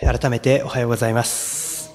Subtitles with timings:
[0.00, 1.90] 改めておはようございます。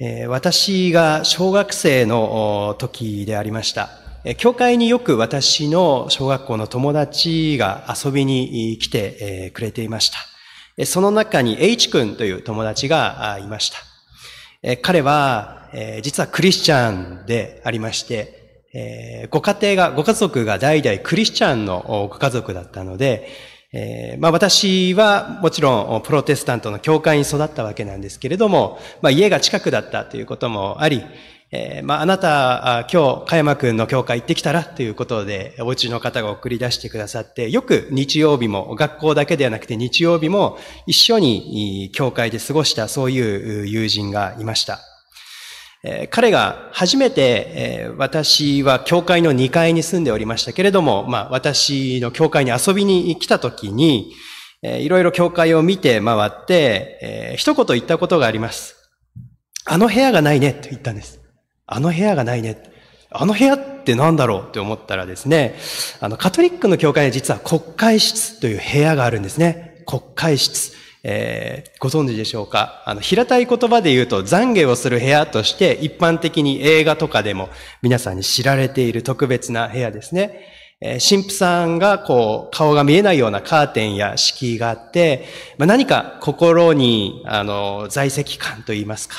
[0.00, 3.90] え私が小学生の時でありました。
[4.38, 10.10] 教会によく私の小学校の友達が遊びに来てくれていまし
[10.76, 10.84] た。
[10.84, 13.70] その中に H 君という友達がいまし
[14.62, 14.76] た。
[14.82, 15.68] 彼は、
[16.02, 23.28] 実はクリスチャンでありまして、ご家庭が、ご家族が代々クリスチャンのご家族だったので、
[23.76, 31.02] えーまあ私はもちろんプロテスタントの教会に育ったわけなんですけれども、まあ家が近くだったということもあり、
[31.50, 40.56] えーまああなた、今日、加山くんの教会行ってきたらということで、お家の方が送り出してくださって、よく日曜日も、学校だけではなくて日曜日も
[40.86, 44.93] 一緒に教会で過ごしたそういう友人がいました。
[46.10, 54.14] 彼が初めて、私は教会の2階に住んでおりましたけれども、まあ私の教会に遊びに来た時に、
[54.62, 58.76] いろいろ教会を見て回って、一言言ったことがあります。
[59.66, 61.20] あの部屋がないねと言ったんです。
[61.66, 62.72] あの部屋がないね。
[63.10, 65.54] あの部屋って何だろうって思ったらですね、
[66.00, 69.84] あの、カトリックの教会には実は国会室という部屋があるんですね。
[69.86, 70.83] 国会室。
[71.06, 72.82] えーご存知でしょうか？
[72.86, 77.50] あの、平たい言葉で言うと懺悔をする部屋として一般的に映画とかでも
[77.82, 80.40] 皆さんに知られている特別な部屋ですね。
[80.80, 85.26] えー神父さんがこう、顔が見えないようなカーテンや敷居があって、
[85.58, 89.16] まあ、何か心に、あの、在籍感といいますか、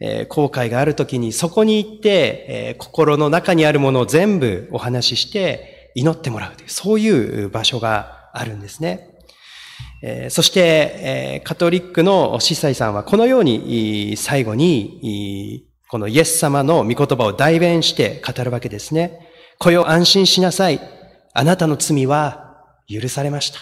[0.00, 9.10] えー後悔があるときにそこに行って、えー心の中にあるものを全部お話しして祈ってもらうという、そういう場所があるんですね。
[10.06, 19.18] えそして、えカトリックの司祭さんはこのように最後にこのイエス様の御言葉を代弁して語るわけですね。
[19.58, 20.80] こよ安心しなさい。
[21.32, 23.60] あなたの罪は許されました。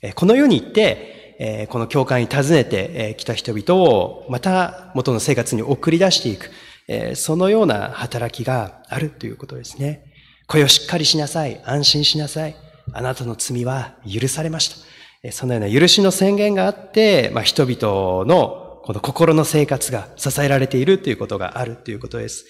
[0.00, 6.50] えこのように言って、えこの教会に訪ねてえーた人々をまた元の生活に送り出していく、
[6.88, 10.14] えそのような働きがあるということですね。
[10.46, 11.60] 声をしっかりしなさい。
[11.66, 12.56] 安心しなさい。
[12.94, 14.97] あなたの罪は許されました。
[15.32, 22.46] そのような許しの宣言があって、まあ、人々のこの心の生活が支えられているということがあるということです。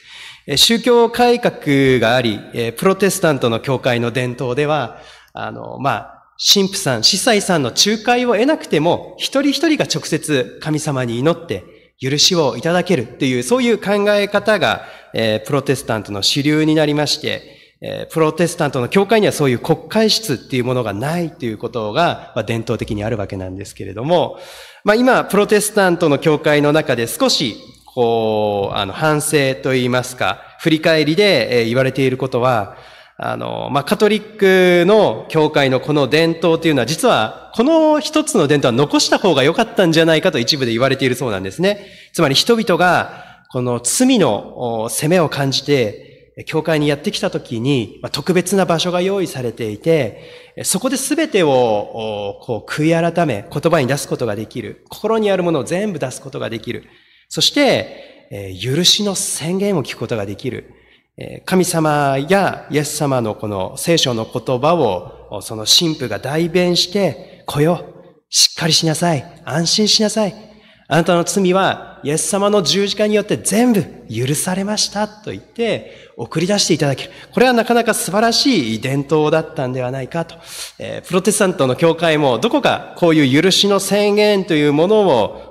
[0.56, 2.38] 宗教改革があり、
[2.76, 4.98] プロテスタントの教会の伝統では、
[5.32, 11.64] あの、まあ、神父さん、司祭さんの仲介を得なくても、一人一人が直接神様に祈って、
[12.00, 14.82] 許しをいただけるっていう、そういう考え方が、
[15.14, 24.38] えプロテスタントの主流になりまして、えープロテスタントの教会にはそういう国会室っていうものがないということが、まあ、伝統的にあるわけなんですけれども、
[24.84, 27.56] まあ今、プロテスタントの教会の中で少し、
[27.86, 32.76] こう、あの、反省といいますか、振り返りでえー言われていることは、
[33.20, 41.86] あの、まあ、カトリックの教会のこの伝統というのは、実は、この一つの伝統は残した方が良かったんじゃないかと一部で言われているそうなんですね。
[42.12, 46.07] つまり人々が、この罪の責めを感じて、
[46.46, 54.84] 教会にやってきたときに、特別な場所が用意されていて、そこで全てをこう悔い改め、言葉に出すことができる。
[54.88, 56.84] 心にあるものを全部出すことができる。
[57.28, 60.72] そして、え許しの宣言を聞くことができる。
[61.16, 67.84] え神様やイエス様のこの聖書の言葉を、その神父が代弁して、来よ、
[68.30, 69.42] しっかりしなさい。
[69.44, 70.47] 安心しなさい。
[70.90, 77.10] あなたの罪は、イエス様の十字架によって全部許されましたと言って、送り出していただける。
[77.30, 80.36] これはなかなか素晴らしい伝統だったんではないかと。
[80.78, 85.00] えープロテスタントの教会もどこかこういう許しの宣言というもの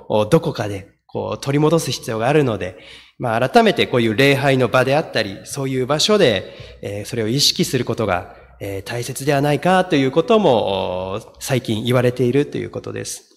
[0.08, 2.76] をどこかでこう取り戻す必要があるので、
[3.20, 13.27] まあ改めてこういう礼拝の場であったり、そういう場所で、えーそれを意識することが、えー大切ではないかということも最近言われているということです。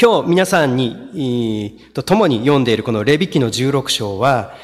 [0.00, 4.54] 今日皆さんに、と共に読んでいるこのレビ記の16章は、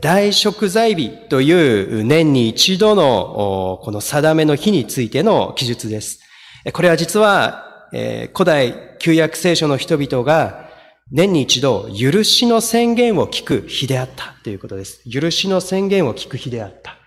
[0.00, 6.20] 大食材日という年に一度のこの定めの日についての記述です。
[6.72, 7.88] これは実は、
[8.32, 10.68] 古代旧約聖書の人々が
[11.10, 15.02] 年に一度許しの宣言を聞く日であったということです。
[15.10, 16.97] 許しの宣言を聞く日であった。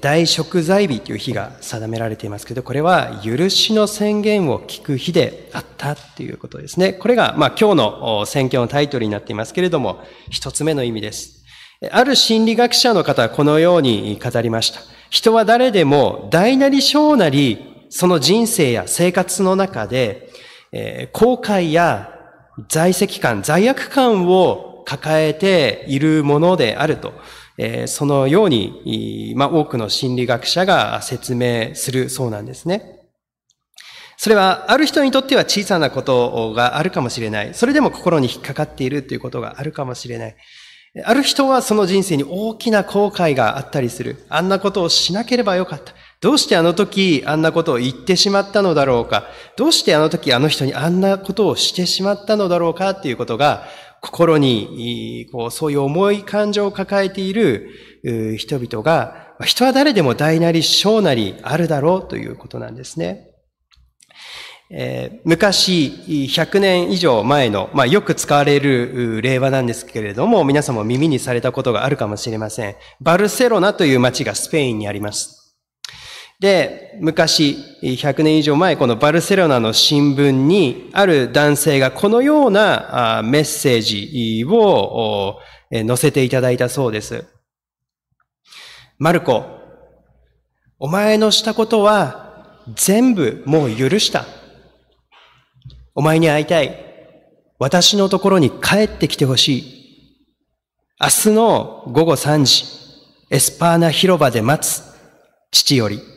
[0.00, 6.92] 大食材日という日が定められていますけど、これは許しの宣言を聞く日であったということですね。
[6.92, 10.00] これが、まあ、今日の宣教のタイトルになっていますけれども、
[10.30, 11.44] 一つ目の意味です。
[11.90, 14.80] ある心理学者の方はこのように語りました。
[15.10, 20.30] 人は誰でも大なり小なり、その人生や生活の中で、
[20.70, 22.12] えー後悔や
[22.68, 27.12] 在籍感、罪悪感を抱えているものであると。
[27.56, 33.00] えそのように、まあ、多くの心理学者が説明するそうなんですね。
[34.16, 37.54] それはある人にとっては小さなことがあるかもしれない。
[37.54, 40.36] それでも心に引っかかっているということがあるかもしれない。
[41.04, 44.24] ある人はその人生に大きな後悔があったりする。
[44.28, 45.92] あんなことをしなければよかった。
[46.20, 49.24] どうしてあの時あんなことを言ってしまったのだろうか。
[49.56, 53.66] どうしてあの時あの人にあんなことをしてしまったのだろうかっていうことが
[54.04, 57.70] 心にこうそういう重い感情を抱えている
[58.36, 63.30] 人々が人は誰でも大なり小なりあるだろうということなんですね。
[64.70, 72.76] えー、昔、100年以上前の、まあ、よく使われる令和なんですけれども、皆さんも耳にされたことがあるかもしれません。
[73.00, 75.56] バルセロナという街がスペインにあります。
[76.44, 85.38] で、昔、100年以上前、このバルセロナの新聞に、ある男性がこのようなメッセージを
[85.70, 87.24] 載せていただいたそうです。
[88.98, 89.46] マルコ、
[90.78, 94.26] お前のしたことは全部もう許した。
[95.94, 96.78] お前に会いたい。
[97.58, 99.64] 私のところに帰ってきてほしい。
[101.00, 102.66] 明日の午後3時、
[103.30, 104.82] エスパーナ広場で待つ
[105.50, 106.12] 父より。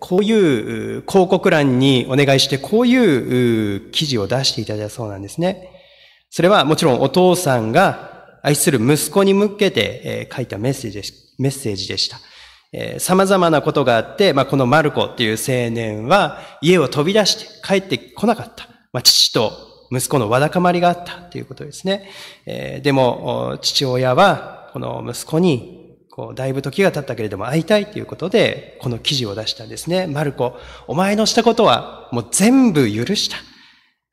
[0.00, 5.70] こういう広告欄にお願いして、こういう記事を出していただいたそうなんですね。
[6.30, 12.18] それはもちろんお父さんが愛する息子に向けて書いたメッセージメッセージでした。
[12.98, 18.68] 様々なことがあって、まあ、このマルコっていう青年は家を飛び出して帰ってこなかった。
[18.92, 19.52] まあ、父と
[19.90, 22.10] 息子のわだかまりがあったということですね。
[22.82, 25.77] でも、父親は、この息子に、
[26.18, 30.08] こう、だいぶ時が経ったけれども会いたいということで、この記事を出したんですね。
[30.08, 30.56] マルコ、
[30.88, 33.36] お前のしたことはもう全部許した。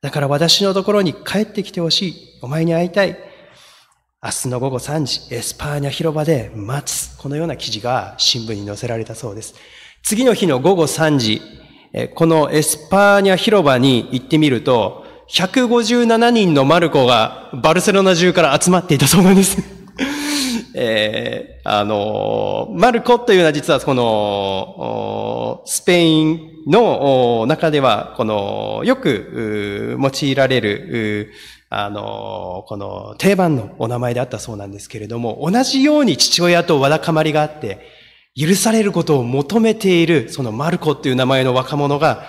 [0.03, 2.15] だから私のところに帰ってきてほしい。
[2.43, 3.17] お前に会いたい。
[4.23, 7.17] 明日の午後3時、エスパーニャ広場で待つ。
[7.17, 9.55] このような記事が新聞に載せられたそうです。
[10.03, 11.41] 次の日の午後3時、
[12.13, 19.57] このエスパーニャ広場に行ってみると、157人のマルコがバルセロナ中から集まっていたそうなんです。
[20.77, 31.31] えー、あの、マルコというのは実はこの、スペインの中では、この、よく用いられる、
[31.69, 37.79] あの、この定番のお名前であったそうなんですけれども、同じように父親とわだかまりがあって、
[38.37, 42.25] 許されることを求めている、そのマルコっていう名前の若者が、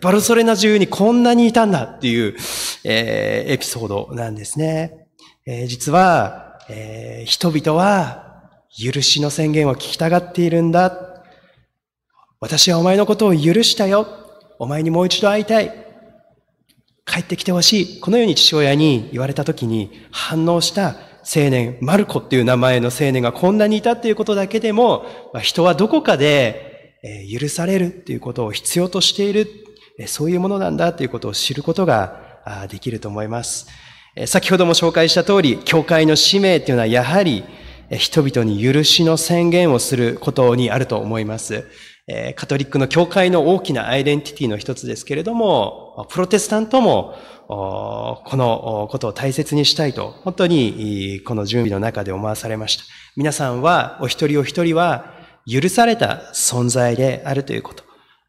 [0.00, 2.36] バルソレナ中にこんなにいたんだっていう、
[2.84, 5.08] えー、エピソードなんですね。
[5.44, 11.24] えー、実は、えー、人々は許しの宣言を聞きたがっているんだ。
[12.38, 14.06] 私はお前のことを許したよ。
[14.60, 15.74] お前にもう一度会いたい。
[17.04, 18.00] 帰ってきてほしい。
[18.00, 20.90] このように父親に言われたときに反応した
[21.22, 26.96] 青年、マルコっていう名前の青年がこんなにいたっていうことだけでもま、人はどこかで
[27.36, 29.48] 許されるっていうことを必要としている、
[30.06, 33.66] そういうものなんだということを知ることができると思います。
[34.26, 37.44] 先ほども紹介した通り、教会の使命っていうのはやはり
[37.90, 41.66] 人々に許しの宣言をすることにあると思います。
[42.34, 47.14] カトリックの教会の大きなアイデンティティの一つですけれども、プロテスタントも
[47.46, 52.84] このことを大切にしたいと、本当にこの準備の中で思わされました。
[53.16, 55.18] 皆さんは、お一人お一人は、
[55.50, 57.84] 許された存在であるということ、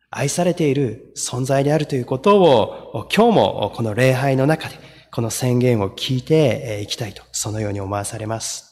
[0.10, 8.72] 愛されている存在であるということを、今日もこの礼拝の中で、この宣言を聞いていきたいと、そのように思わされます。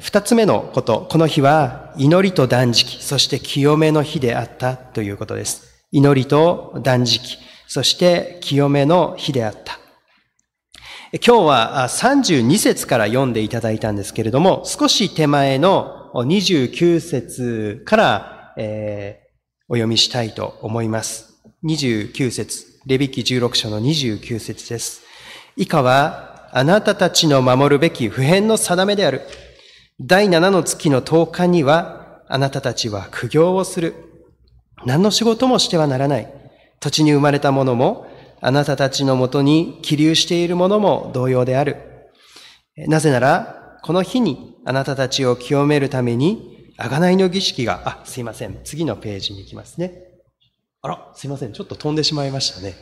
[0.00, 5.84] 二つ目のこと、この日は祈りと断食、そして清めの日であったということです。
[5.92, 9.78] 祈りと断食、そして清めの日であった。
[11.12, 19.30] 今日は32節から読んでいただいたんですけれども、少し手前の29節から、えー、
[19.68, 21.40] お読みしたいと思います。
[21.64, 25.02] 29節、レビキ16章の29節です。
[25.54, 29.22] 以下は、あなたたちの守るべき普遍の定めである。
[30.00, 33.94] 第7の月の10日には、あなたたちは苦行をする。
[34.84, 36.34] 何の仕事もしてはならない。
[36.80, 38.08] 土地に生まれたものも、
[38.40, 41.76] あなたたちのもとに起立しているものも同様である。
[42.76, 48.58] なぜなら、この日にあなたたちを清めるために、贖いの儀式が、あ、すいません。
[48.64, 50.09] 次のページに行きますね。
[50.82, 51.52] あら、すいません。
[51.52, 52.74] ちょっと飛んでしまいましたね。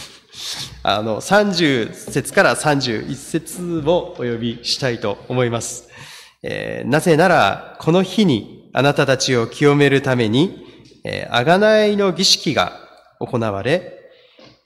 [0.84, 5.88] あの、30節から31節をお呼びしたいと思います。
[6.42, 10.66] えー、なぜなら、この日にあなたたちを清めるために、
[11.02, 12.78] えー、贖いの儀式が
[13.18, 14.10] 行われ、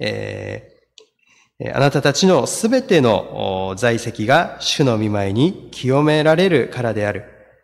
[0.01, 7.23] えー、あなたたちのすべての在籍が主の見舞いに清められるからである。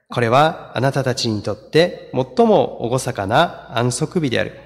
[0.08, 4.63] これはあなたたちにとって最も厳かな安息日である。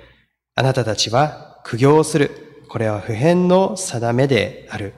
[0.58, 2.64] あなたたちは苦行をする。
[2.68, 4.92] これは普遍の定めである。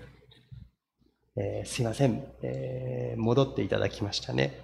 [1.37, 4.59] えー、すいません、えー、戻っていただきましたね。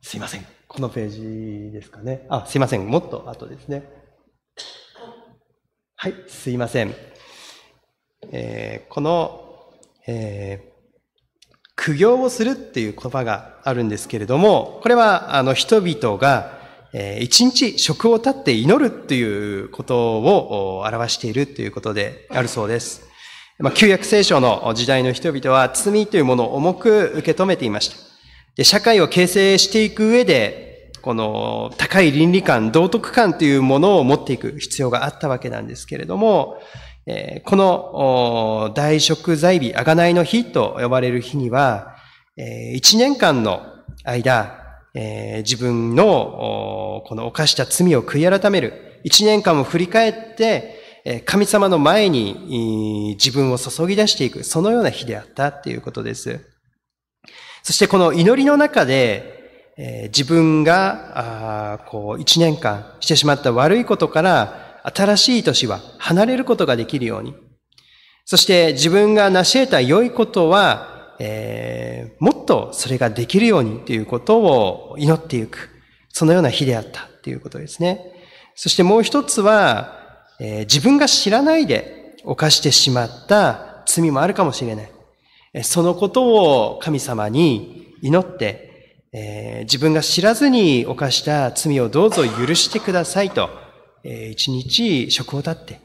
[0.00, 0.46] すいません。
[0.66, 2.24] このページですかね。
[2.30, 2.88] あ、すいません。
[2.88, 3.86] もっと後ですね。
[5.96, 7.17] はい、すいません。
[8.32, 9.44] えー、この、
[10.06, 10.78] えー、
[11.76, 16.58] 苦行をするっていう言葉があるんですけれども、これは、あの、人々が、
[16.92, 19.22] えー、一日食を立って祈るってい
[19.60, 23.08] うことを表しているということであるそうです。
[23.58, 27.96] まあ、旧約聖書の時代の人々は罪というものを重く受け止めていました。
[28.56, 36.60] で、社会を形成していく上で、この高い倫理観、道徳観というものを持っていく必要があったわけなんですけれども、
[37.10, 41.96] えこの大食材日、あがないの日と呼ばれる日には、
[42.74, 43.62] 一年間の
[44.04, 44.54] 間、
[44.94, 56.40] え自分のこの犯した罪を悔い改める、一年間を振り返って、え神様の前に自分を注ぎ出していく、そのような日であったっていうことです。
[57.62, 59.38] そしてこの祈りの中で、
[59.78, 67.34] え、自分が、あこう、一年間してしまった悪いことから、新しい年は離れることができるように。
[68.24, 75.70] そして自分が成し得た良いことは、えー、もっとそれができるようにということを祈っていく。
[76.10, 78.00] そのような日であったということですね。
[78.54, 84.90] そしてもう一つは、えー、自分が知らないで犯してしまった罪もあるかもしれない。
[85.62, 93.48] そのことを神様に祈って、えー、自分が知らずに犯した罪をどうぞ許してくださいと、
[94.04, 95.80] 一日食を立って、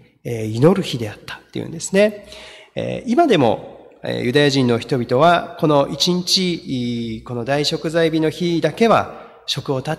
[0.47, 2.25] 祈る日であったっていうんですね。
[3.05, 9.97] 今でも、ユダヤ人の人々は、この一日、この大食材日の日だけは食を立っ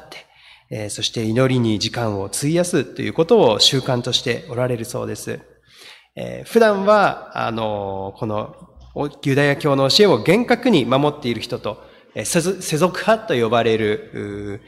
[0.68, 5.40] て、そして祈りに時間を費やすということを習慣としておられるそうです。
[6.44, 8.56] 普段は、あの、この
[9.24, 11.82] ユダヤ教の教えを厳格に守っている人と、
[12.22, 14.60] 世俗派と呼ばれる、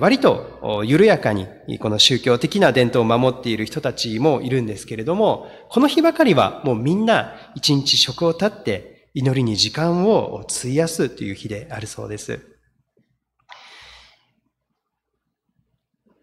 [0.00, 1.46] 割と緩やかに
[1.78, 12.38] この宗教的な伝統を守っている人たちもいるんですけれども、この日ばかりはもうみんな一日食を立って祈りに時間を費やすという日であるそうです。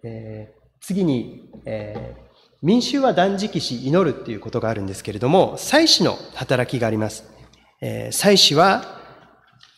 [0.03, 2.21] えー、次に、えー、
[2.61, 7.25] 民衆は断食し祈るっていうことがあるんですけれども、祭祀の働きがあります。
[7.81, 8.95] えー、祭司は、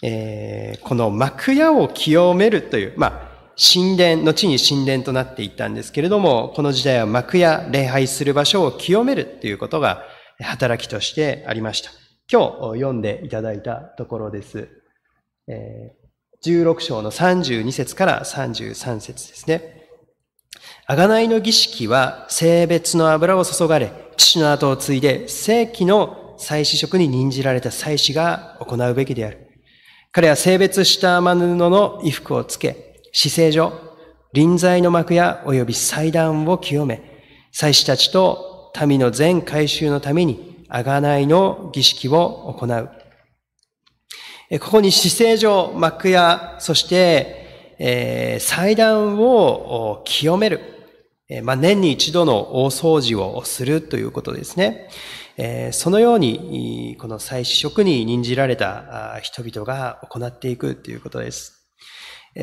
[0.02, 10.04] えー、この幕屋を清めるという、まあ、神殿、後に神殿となっていったんですけれども、この時代は幕屋、礼拝する場所を清めるということが
[10.40, 11.92] 働きとしてありました。
[12.32, 14.70] 今日読んでいただいたところです。
[15.48, 19.80] えー、16章の32節から33節ですね。
[20.88, 29.49] 贖いの儀式は性別の油を注がれ、父の後を継いで正規の祭祀職に任じられた祭司が行うべきである。
[30.12, 33.74] 彼は性別した天布の衣服をつけ、死聖所、
[34.34, 37.02] 臨在の幕や及び祭壇を清め、
[37.52, 42.90] 祭司たちと民の全改修のために、贖いの儀式を行う。
[44.60, 50.60] ここに死聖所、幕屋、そして、えー、祭壇を清める。
[51.44, 54.90] まあ、年に一度の大掃除をするということですね。
[55.42, 61.66] えそのように、この祭祀職に任じられた人々が行っていくということです。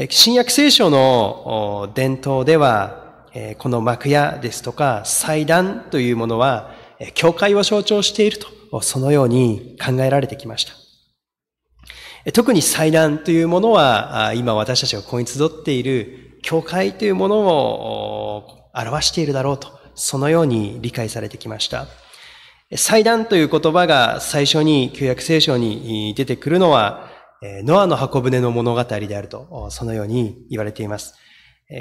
[0.09, 3.27] 新約聖書の伝統では、
[3.59, 6.71] この幕屋ですとか祭壇というものは、
[7.13, 8.39] 教会を象徴している
[8.71, 12.33] と、そのように考えられてきました。
[12.33, 22.06] 特に祭壇というものは、今私たちがここに集っている教会というものを表しているだろうと、そのように理解されてきました。
[22.75, 27.09] 祭壇という言葉が最初に旧約聖書に出てくるのは、
[27.63, 31.15] ノアの箱舟の物語であると、そのように言われています。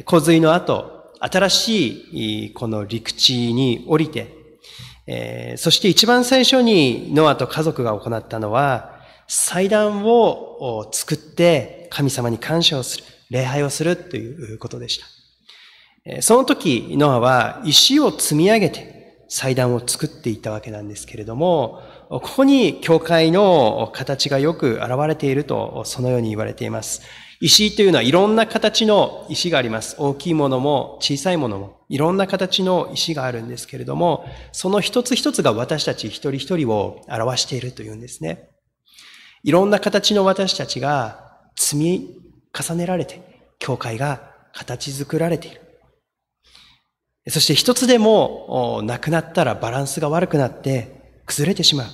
[0.05, 16.21] 洪水の後、新しいこの陸地に降りて、そして一番最初にノアと家族が行ったのは、祭壇を作って神様に感謝をする、礼拝をするということでした。
[16.21, 18.94] その時、ノアは石を積み上げて、
[19.35, 27.01] 祭壇を作っていたわけなんですけれども、ここに教会の形がよく現れていると、そのように言われています。
[27.41, 29.97] 石というのはいろんな形の石があります。
[29.99, 38.51] 大きいものも小さいものもいろんな形の石があるんですけれども、その一つ一つが私たち一人一人を表しているというんですね。
[39.43, 42.09] いろんな形の私たちが積み
[42.57, 43.19] 重ねられて、
[43.59, 45.64] 教会が形作られている。
[47.29, 51.85] そして一つでもなくなったらバランスが悪くなって崩れてしま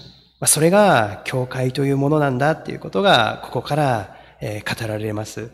[0.41, 0.47] う。
[0.47, 5.51] それが教会というものなんだっていうことがここから語られます。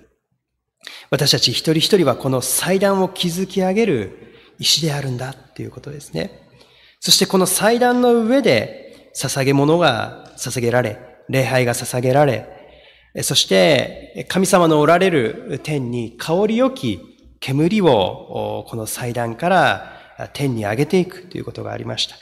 [1.10, 4.17] 私たち一人一人はこの祭壇を築き上げる
[4.60, 6.48] 石であるんだっていうことですね。
[7.00, 10.98] そしてこの祭壇の上で捧げ物が捧げられ、
[11.29, 12.48] 礼拝が捧げられ、
[13.22, 22.15] そして神様のおられる天に香りよき煙をこの祭壇から天に上げていくということがありました。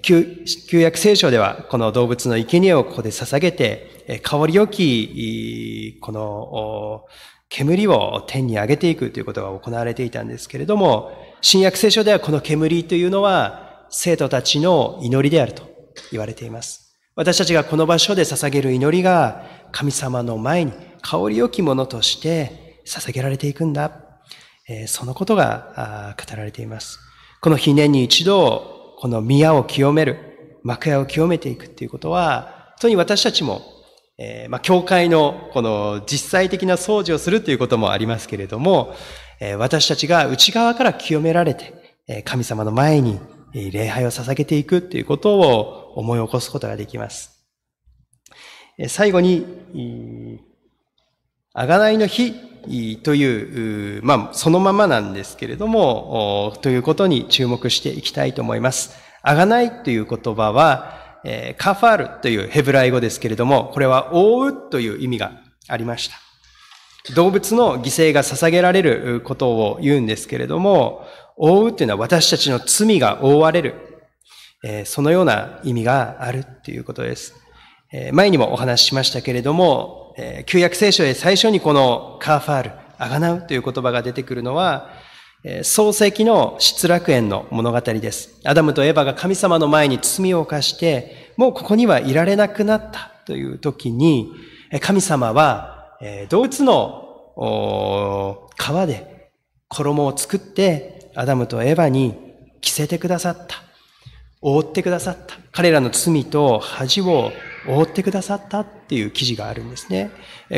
[0.00, 7.04] 旧約聖書ではこの動物の生贄をここで捧げて、香りよきこの
[7.48, 15.64] 煙を天に上げていくということが行われていたんですけれども、新約聖書ではこの煙というのは生徒たちの祈りであると
[16.12, 16.96] 言われています。
[17.14, 20.72] 私たちがこの場所で捧げる祈りが神様の前に
[21.02, 24.01] 香りよきものとして捧げられていくんだ。
[24.86, 26.98] そのことが語られています。
[27.40, 33.62] この日年に一度、この宮を清める、幕屋を清めていくっていうことは、本当に私たちも
[34.18, 38.94] えー、まあ、教会のこの実際的な掃除をするということもありますけれども、
[39.40, 41.74] え、私たちが内側から清められて、
[42.06, 43.18] え、神様の前に
[43.52, 47.42] 礼拝を捧げていくということを思い起こすことができます。
[48.88, 50.40] 最後に、
[51.52, 52.34] あがないの日
[53.02, 58.96] という、まあ、そのままなんですけれども、ということに注目していきたいと思います。
[59.22, 65.32] あがないという言葉は、え、カファールというヘブライ語ですけれども、これは覆うという意味が
[65.68, 66.16] ありました。
[67.14, 71.04] 動物の犠牲が捧げられることを言うんですけれども、
[71.36, 73.74] 覆うというのは私たちの罪が覆われる。
[74.64, 77.41] え、そのような意味があるということです。
[78.12, 80.14] 前にもお話ししましたけれども、
[80.46, 84.88] 旧約聖書で最初にこのカーファール、あがなうという言葉が出てくるのは、
[85.62, 88.40] 創世記の失楽園の物語です。
[88.44, 94.32] アダムとエバが神様の前に罪を犯して、もうここにはいられなくなったという時に、
[94.80, 95.98] 神様は
[96.30, 99.30] 動物の皮で
[99.68, 102.14] 衣を作って、アダムとエバに
[102.62, 103.56] 着せてくださった。
[104.40, 105.34] 覆ってくださった。
[105.50, 107.32] 彼らの罪と恥を
[107.66, 110.10] 覆ってくださったっていう記事があるんですね。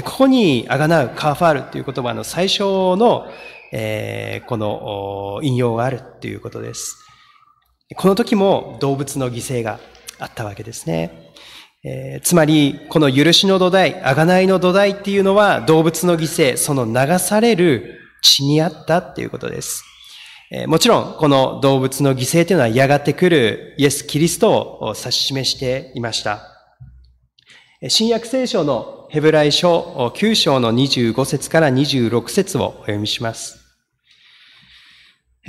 [0.04, 2.62] ここにあがなうカーファールという言葉の最初
[2.96, 3.26] の
[3.76, 7.04] えー、この引用があるっていうことです。
[7.96, 9.80] この時も動物の犠牲が
[10.20, 11.32] あったわけですね。
[11.84, 19.84] えー、つまり、この許しの土台、贖いの土台っていうのは動物の犠牲、その流される血にあったっていうことです。
[20.52, 26.53] えー、もちろん、この動物の犠牲というのはやがて来るイエス・キリストを指し示していました。
[27.88, 33.58] 新約聖書のヘブライ書9章の25節から26節をお読みします。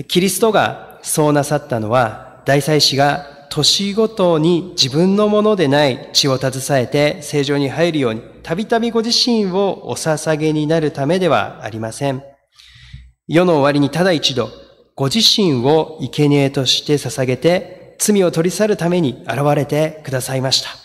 [0.09, 12.21] キリストがそうなさったのは、大祭司が年ごとに自分のものでない血を携えて正常に入るように、たびたびご自身をお捧げになるためではありません。
[13.29, 14.49] 世の終わりにただ一度、
[14.95, 20.84] ご自身を生贄として捧げて、罪を取り去るために現れてくださいました。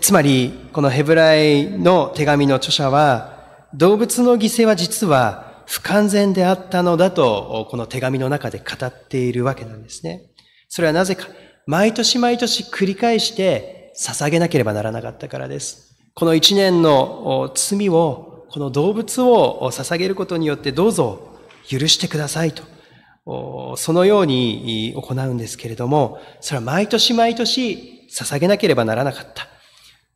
[0.00, 3.36] つまり、このヘブライの手紙の著者は、
[3.74, 10.22] 動物の犠牲は実は不完全であったのだと、この手紙の中で語っているわけなんですね。
[10.68, 11.28] それはなぜか、
[11.66, 15.96] 毎年毎年繰り返して捧げなければならなかったからです。
[16.14, 29.48] この一年の罪を、この動物を捧げることによってどうぞ許してくださいと、そのように行うんですけれども、それは毎年毎年捧げなければならなかった。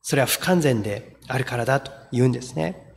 [0.03, 2.95] それは不完全であるからだと言うんですね。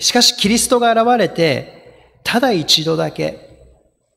[0.00, 3.60] しかしキリストが現れて、ただ一度だけ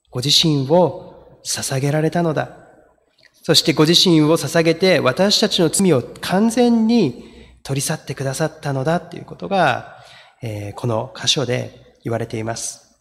[0.09, 2.57] ご自身を捧げられたのだ。
[3.43, 7.25] そしてご自身を捧げて私たちの罪を完全に
[7.63, 9.97] 取り去ってくださったのだということが、
[10.75, 12.97] この箇所で言われています。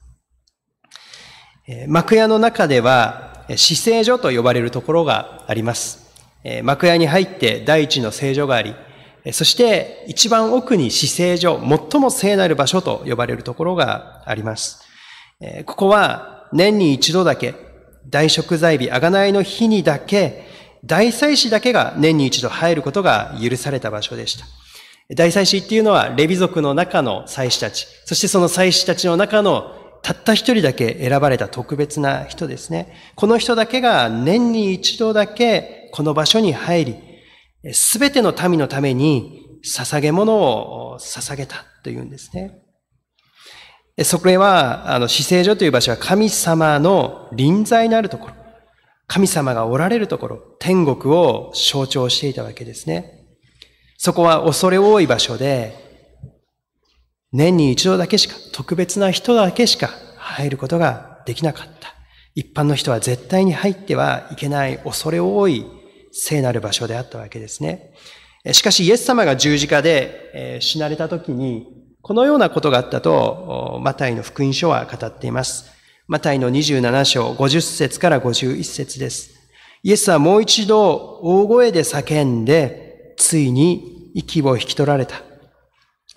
[1.87, 6.08] 幕屋の中では、死聖所と呼ばれるところがあります。
[6.63, 8.75] 幕屋に入って第一の聖所があり、
[9.33, 14.81] そして一番奥に死聖所、最も聖なる場所と呼ばれるところがあります。
[15.67, 17.55] ここは年に一度だけ
[18.09, 20.47] 大食材日、あがないの日にだけ、
[20.85, 24.47] 大祭司だけが年に一度入ることが許された場所でした。
[25.15, 32.95] 大祭司っていうのは、レビ族の中の祭司たち、そしてその祭司たちの中のたった一人だけ選ばれた特別な人ですね。
[33.15, 36.85] この人だけが年に一度だけこの場所に入
[37.65, 42.63] り、すべての民のために捧げ物を捧げたというんですね。
[44.05, 48.35] それは、あの、死聖所という場所は神様の臨在のあるところ、
[49.09, 53.27] 神様がおられるところ、天国を象徴していたわけですね。
[53.97, 55.75] そこは恐れ多い場所で、
[57.33, 61.95] 年に一度だけしか、特別な人だけしか入ることができなかった。
[62.37, 65.67] 一般の人は絶対に入ってはいけない恐れ多い
[66.13, 67.93] 聖なる場所であったわけですね。
[68.53, 71.67] しかしイエス様が十字架で死なれた時に
[72.01, 75.71] このようなことがあったと、マタイの福音書は語っています。
[76.07, 79.31] マタイの27章50節から51節です。
[79.83, 85.17] イエスはもう一度大声で叫んで、ついに息を引き取られた。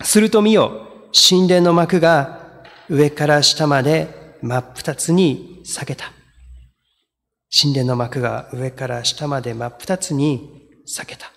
[0.02, 6.10] すると見よ、神殿の幕が上から下まで真っ二つに裂けた。
[7.54, 11.30] 神殿の幕が上から下まで真っ二つに裂けた。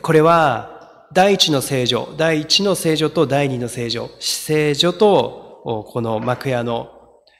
[0.00, 6.92] これは第一の聖女、第一の聖女と第二の聖女、死聖女とこの幕屋の、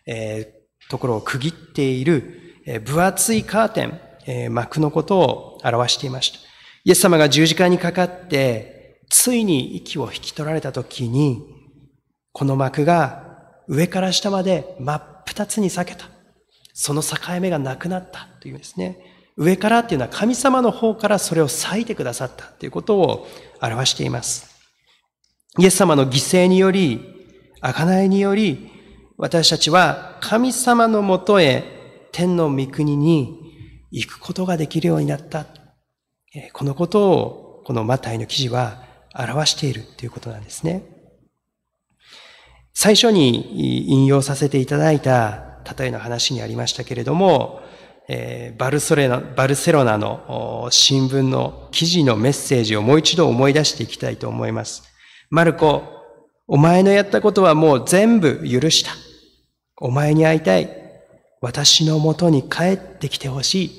[0.07, 6.39] えー、ところを区切っている、えー、分厚いカーテン、えー、幕のことを表していました。
[6.83, 11.45] イエス様が十字架にかかって、ついに息を引き取られたときに、
[12.33, 16.10] この幕が上から下まで真っ二つに裂けた。
[16.81, 18.97] その境目がなくなったというんですね。
[19.37, 23.29] 上からっていうのは神様の方からそれを裂いてくださったということを
[23.61, 24.59] 表しています。
[25.59, 27.03] イエス様の犠牲により、
[27.61, 28.71] 贖いにより、
[29.19, 31.65] 私たちは神様のもとへ
[32.13, 33.39] 天の御国に
[33.91, 35.45] 行くことができるようになった。
[36.55, 38.83] このことをこのマタイの記事は
[39.15, 40.83] 表しているということなんですね。
[42.73, 47.61] 最初に引用させていただいた例えの話にありましたけれども、
[48.09, 54.83] えー、バルソレナバルセロナの新聞の記事のメッセージをもう一度思い出していきたいと思います。
[55.31, 55.85] マルコ、
[56.49, 58.91] お前のやったことはもう全部許した。
[59.77, 60.69] お前に会いたい。
[61.41, 63.71] 私のもとに帰ってきてほしい。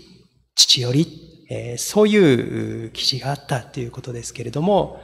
[0.56, 5.02] 父より、えー、そういう記事があったということですけれども、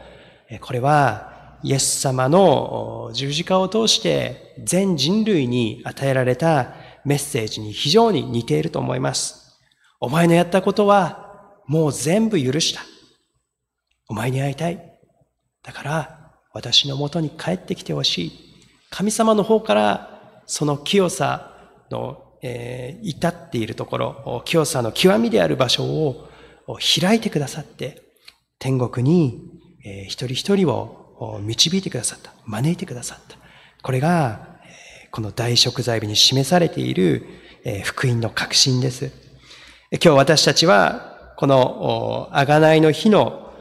[0.62, 9.60] これはイエス様の十字架を通して全人類に与えられたメッセージに非常に似ていると思います。
[10.00, 12.82] お前のやったことはもう全部許した。
[14.08, 15.00] お前に会いたい。
[15.64, 18.32] だから私のもとに帰ってきてほしい。
[18.90, 21.58] 神様の方からその清さ
[21.92, 26.30] の、えー、至っているところ、清さの極みである場所を
[27.02, 28.02] 開いてくださって、
[28.60, 29.42] 天国に、
[29.86, 31.07] えー、一人一人を
[31.42, 32.34] 導いてくださった。
[32.46, 33.38] 招いてくださった。
[33.82, 34.58] これが
[35.12, 37.26] この大食材日に示されている
[37.84, 39.12] 福音の確信です。
[39.92, 43.54] 今日私たちはこの贖いの日の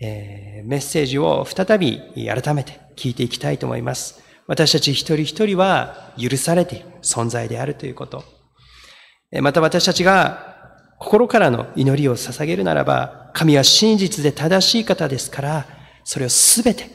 [0.00, 4.22] メッセージを再び改めて聞いていきたいと思います。
[4.46, 8.24] 私たち一人一人は許されている存在であるということ。
[9.42, 10.54] また私たちが
[10.98, 15.66] 心からの祈りを捧げるならば、神は真実で正しい方ですから、
[16.06, 16.88] それをすべて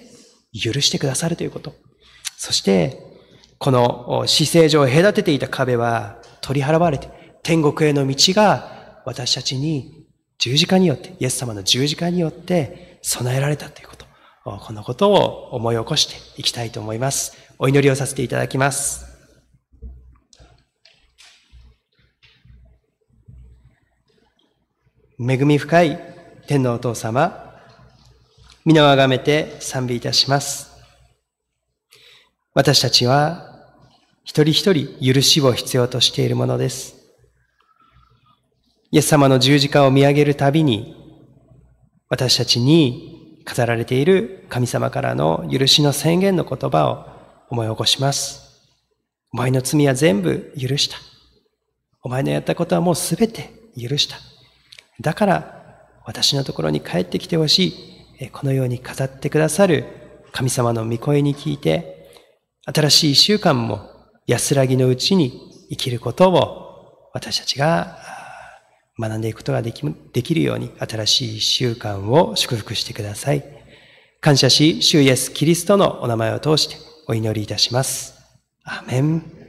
[0.53, 1.75] 許してくださるということ。
[2.37, 2.97] そして、
[3.59, 7.09] この姿勢上隔てていた壁は取り払われて、
[7.43, 10.07] 天国への道が私たちに
[10.39, 14.05] 十字架によって、イエス様の十字架によって備えられたということ。
[14.43, 17.37] このことを思い起こしていきたいと思います。
[17.59, 19.05] お祈りをさせていただきます。
[25.19, 25.99] 恵み深い
[26.47, 27.50] 天のお父様、
[28.63, 30.71] 皆をあがめて賛美いたします。
[32.53, 33.73] 私たちは
[34.23, 36.95] 一人一人許しを必要としているものです。
[38.91, 40.95] イエス様の十字架を見上げるたびに、
[42.07, 47.07] 私たちに飾られている神様からの許しの宣言の言葉を
[47.49, 48.69] 思い起こします。
[49.33, 50.97] お前の罪は全部許した。
[52.03, 54.17] お前のやったことはもうすべて許した。
[54.99, 57.90] だから私のところに帰ってきてほしい。
[58.29, 59.85] このように飾ってくださる
[60.31, 62.09] 神様の御声に聞いて、
[62.65, 63.89] 新しい一週間も
[64.27, 67.97] 安らぎのうちに生きることを私たちが
[68.99, 73.43] 学んでいくことができできるように新しい習慣を祝福してください。
[74.19, 76.75] 感謝し、主イエス・キリストのお名前を通して
[77.07, 78.13] お祈りいたします。
[78.63, 79.40] アメン。